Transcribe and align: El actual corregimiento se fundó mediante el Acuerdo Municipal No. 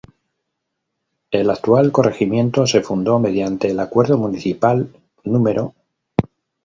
El 1.29 1.51
actual 1.51 1.91
corregimiento 1.91 2.65
se 2.65 2.81
fundó 2.81 3.19
mediante 3.19 3.69
el 3.69 3.79
Acuerdo 3.79 4.17
Municipal 4.17 4.89
No. 5.23 5.75